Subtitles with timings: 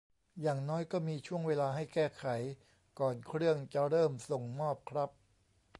[0.41, 2.25] อย่างน้อยก็มีช่วงเวลาให้แก้ไข
[2.99, 5.09] ก่อนเครื่องจะเริ่มส่งมอบครับ